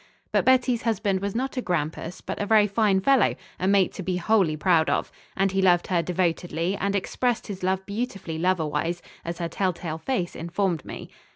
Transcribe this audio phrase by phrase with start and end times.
[0.31, 4.01] But Betty's husband was not a grampus, but a very fine fellow, a mate to
[4.01, 9.03] be wholly proud of: and he loved her devotedly and expressed his love beautifully loverwise,
[9.23, 11.11] as her tell tale face informed me.